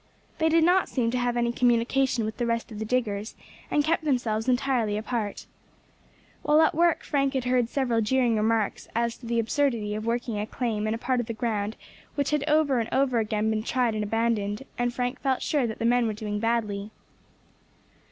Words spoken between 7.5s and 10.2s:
several jeering remarks as to the absurdity of